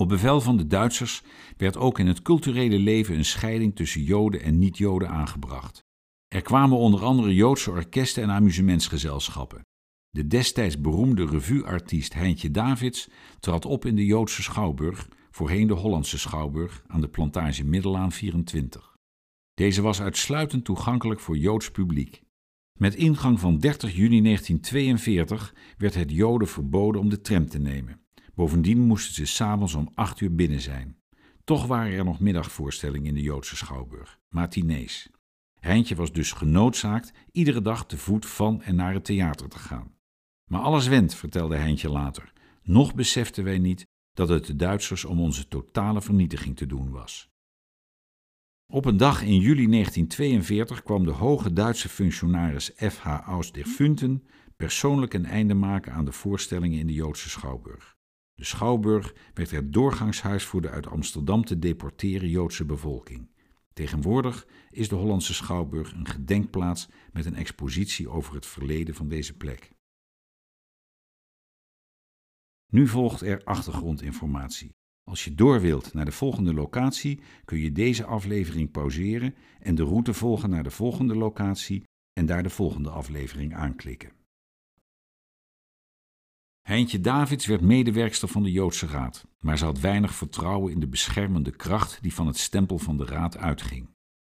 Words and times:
Op 0.00 0.08
bevel 0.08 0.40
van 0.40 0.56
de 0.56 0.66
Duitsers 0.66 1.22
werd 1.56 1.76
ook 1.76 1.98
in 1.98 2.06
het 2.06 2.22
culturele 2.22 2.78
leven 2.78 3.16
een 3.16 3.24
scheiding 3.24 3.76
tussen 3.76 4.02
Joden 4.02 4.42
en 4.42 4.58
niet-Joden 4.58 5.08
aangebracht. 5.08 5.84
Er 6.28 6.42
kwamen 6.42 6.78
onder 6.78 7.04
andere 7.04 7.34
Joodse 7.34 7.70
orkesten 7.70 8.22
en 8.22 8.30
amusementsgezelschappen. 8.30 9.62
De 10.10 10.26
destijds 10.26 10.80
beroemde 10.80 11.26
revueartiest 11.26 12.14
Heintje 12.14 12.50
Davids 12.50 13.08
trad 13.40 13.64
op 13.64 13.84
in 13.84 13.96
de 13.96 14.04
Joodse 14.04 14.42
Schouwburg, 14.42 15.08
voorheen 15.30 15.66
de 15.66 15.74
Hollandse 15.74 16.18
Schouwburg, 16.18 16.84
aan 16.86 17.00
de 17.00 17.08
plantage 17.08 17.64
Middelaan 17.64 18.12
24. 18.12 18.96
Deze 19.54 19.82
was 19.82 20.00
uitsluitend 20.00 20.64
toegankelijk 20.64 21.20
voor 21.20 21.36
Joods 21.36 21.70
publiek. 21.70 22.22
Met 22.78 22.94
ingang 22.94 23.40
van 23.40 23.58
30 23.58 23.94
juni 23.94 24.22
1942 24.22 25.54
werd 25.78 25.94
het 25.94 26.10
Joden 26.10 26.48
verboden 26.48 27.00
om 27.00 27.08
de 27.08 27.20
tram 27.20 27.48
te 27.48 27.58
nemen. 27.58 28.00
Bovendien 28.40 28.80
moesten 28.80 29.14
ze 29.14 29.24
s'avonds 29.24 29.74
om 29.74 29.90
8 29.94 30.20
uur 30.20 30.34
binnen 30.34 30.60
zijn. 30.60 30.96
Toch 31.44 31.66
waren 31.66 31.92
er 31.92 32.04
nog 32.04 32.20
middagvoorstellingen 32.20 33.06
in 33.06 33.14
de 33.14 33.22
Joodse 33.22 33.56
Schouwburg, 33.56 34.18
matinees. 34.28 35.10
Heintje 35.58 35.94
was 35.94 36.12
dus 36.12 36.32
genoodzaakt 36.32 37.12
iedere 37.32 37.62
dag 37.62 37.86
te 37.86 37.96
voet 37.96 38.26
van 38.26 38.62
en 38.62 38.74
naar 38.74 38.94
het 38.94 39.04
theater 39.04 39.48
te 39.48 39.58
gaan. 39.58 39.94
Maar 40.50 40.60
alles 40.60 40.86
went, 40.86 41.14
vertelde 41.14 41.56
Heintje 41.56 41.90
later. 41.90 42.32
Nog 42.62 42.94
beseften 42.94 43.44
wij 43.44 43.58
niet 43.58 43.86
dat 44.12 44.28
het 44.28 44.46
de 44.46 44.56
Duitsers 44.56 45.04
om 45.04 45.20
onze 45.20 45.48
totale 45.48 46.02
vernietiging 46.02 46.56
te 46.56 46.66
doen 46.66 46.90
was. 46.90 47.30
Op 48.72 48.84
een 48.84 48.96
dag 48.96 49.22
in 49.22 49.38
juli 49.38 49.66
1942 49.66 50.82
kwam 50.82 51.04
de 51.04 51.12
hoge 51.12 51.52
Duitse 51.52 51.88
functionaris 51.88 52.72
F.H. 52.76 53.06
Aus 53.06 53.52
der 53.52 53.66
Funten 53.66 54.26
persoonlijk 54.56 55.14
een 55.14 55.26
einde 55.26 55.54
maken 55.54 55.92
aan 55.92 56.04
de 56.04 56.12
voorstellingen 56.12 56.78
in 56.78 56.86
de 56.86 56.92
Joodse 56.92 57.28
Schouwburg. 57.28 57.98
De 58.40 58.46
Schouwburg 58.46 59.14
werd 59.34 59.50
het 59.50 59.72
doorgangshuis 59.72 60.44
voor 60.44 60.60
de 60.60 60.70
uit 60.70 60.86
Amsterdam 60.86 61.44
te 61.44 61.58
deporteren 61.58 62.28
Joodse 62.28 62.64
bevolking. 62.64 63.30
Tegenwoordig 63.72 64.46
is 64.70 64.88
de 64.88 64.94
Hollandse 64.94 65.34
Schouwburg 65.34 65.92
een 65.92 66.06
gedenkplaats 66.06 66.88
met 67.12 67.26
een 67.26 67.34
expositie 67.34 68.08
over 68.08 68.34
het 68.34 68.46
verleden 68.46 68.94
van 68.94 69.08
deze 69.08 69.36
plek. 69.36 69.70
Nu 72.72 72.86
volgt 72.86 73.20
er 73.20 73.44
achtergrondinformatie. 73.44 74.74
Als 75.04 75.24
je 75.24 75.34
door 75.34 75.60
wilt 75.60 75.94
naar 75.94 76.04
de 76.04 76.12
volgende 76.12 76.54
locatie, 76.54 77.20
kun 77.44 77.58
je 77.58 77.72
deze 77.72 78.04
aflevering 78.04 78.70
pauzeren 78.70 79.34
en 79.58 79.74
de 79.74 79.84
route 79.84 80.14
volgen 80.14 80.50
naar 80.50 80.62
de 80.62 80.70
volgende 80.70 81.14
locatie 81.14 81.84
en 82.12 82.26
daar 82.26 82.42
de 82.42 82.50
volgende 82.50 82.90
aflevering 82.90 83.54
aanklikken. 83.54 84.19
Heintje 86.70 87.00
Davids 87.00 87.46
werd 87.46 87.60
medewerkster 87.60 88.28
van 88.28 88.42
de 88.42 88.50
Joodse 88.50 88.86
Raad, 88.86 89.26
maar 89.38 89.58
ze 89.58 89.64
had 89.64 89.80
weinig 89.80 90.14
vertrouwen 90.14 90.72
in 90.72 90.80
de 90.80 90.88
beschermende 90.88 91.50
kracht 91.50 92.02
die 92.02 92.14
van 92.14 92.26
het 92.26 92.38
stempel 92.38 92.78
van 92.78 92.96
de 92.96 93.04
Raad 93.04 93.36
uitging. 93.36 93.88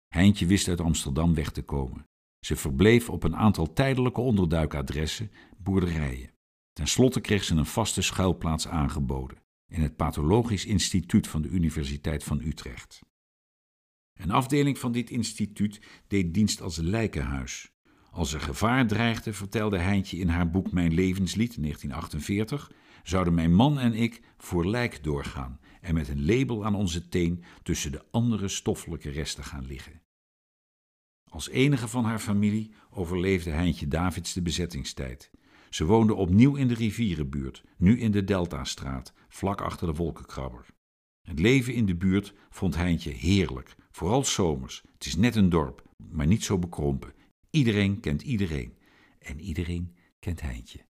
Heintje 0.09 0.47
wist 0.47 0.69
uit 0.69 0.81
Amsterdam 0.81 1.35
weg 1.35 1.51
te 1.51 1.63
komen. 1.63 2.07
Ze 2.39 2.57
verbleef 2.57 3.11
op 3.11 3.23
een 3.23 3.37
aantal 3.37 3.73
tijdelijke 3.73 4.21
onderduikadressen, 4.21 5.31
boerderijen. 5.57 6.31
Ten 6.73 6.87
slotte 6.87 7.21
kreeg 7.21 7.45
ze 7.45 7.55
een 7.55 7.67
vaste 7.67 8.03
schuilplaats 8.03 8.69
aangeboden 8.69 9.39
in 9.69 9.83
het 9.83 9.97
Pathologisch 9.97 10.67
Instituut 10.67 11.29
van 11.29 11.43
de 11.43 11.49
Universiteit 11.49 12.25
van 12.25 12.41
Utrecht. 12.41 13.01
Een 14.13 14.31
afdeling 14.31 14.79
van 14.79 14.93
dit 14.93 15.11
instituut 15.11 15.81
deed 16.07 16.35
dienst 16.35 16.61
als 16.61 16.77
lijkenhuis. 16.77 17.72
Als 18.13 18.33
er 18.33 18.41
gevaar 18.41 18.87
dreigde, 18.87 19.33
vertelde 19.33 19.79
Heintje 19.79 20.17
in 20.17 20.29
haar 20.29 20.51
boek 20.51 20.73
Mijn 20.73 20.95
levenslied 20.95 21.63
1948, 21.63 22.73
zouden 23.03 23.35
mijn 23.35 23.55
man 23.55 23.79
en 23.79 23.95
ik 23.95 24.23
voor 24.39 24.67
lijk 24.67 25.05
doorgaan 25.05 25.61
en 25.81 25.95
met 25.95 26.09
een 26.09 26.25
label 26.25 26.65
aan 26.65 26.75
onze 26.75 27.09
teen 27.09 27.45
tussen 27.63 27.93
de 27.93 28.05
andere 28.11 28.49
stoffelijke 28.49 29.11
resten 29.11 29.45
gaan 29.45 29.67
liggen. 29.67 30.01
Als 31.31 31.49
enige 31.49 31.89
van 31.89 32.05
haar 32.05 32.19
familie 32.19 32.73
overleefde 32.91 33.51
Heintje 33.51 33.89
Davids 33.89 34.33
de 34.33 34.43
bezettingstijd. 34.43 35.31
Ze 35.71 35.85
woonde 35.85 36.15
opnieuw 36.15 36.57
in 36.57 36.69
de 36.69 36.75
rivierenbuurt, 36.75 37.65
nu 37.77 38.01
in 38.01 38.11
de 38.11 38.25
Deltastraat, 38.25 39.13
vlak 39.29 39.61
achter 39.61 39.87
de 39.87 39.95
wolkenkrabber. 39.95 40.67
Het 41.23 41.39
leven 41.39 41.75
in 41.75 41.87
de 41.87 41.97
buurt 41.97 42.35
vond 42.51 42.75
Heintje 42.75 43.11
heerlijk, 43.11 43.75
vooral 43.91 44.25
zomers. 44.25 44.83
Het 44.95 45.07
is 45.07 45.17
net 45.17 45.37
een 45.37 45.49
dorp, 45.49 45.83
maar 46.11 46.27
niet 46.27 46.45
zo 46.45 46.59
bekrompen. 46.59 47.13
Iedereen 47.53 48.01
kent 48.01 48.23
iedereen 48.23 48.77
en 49.19 49.41
iedereen 49.41 49.97
kent 50.21 50.41
Heintje. 50.41 50.85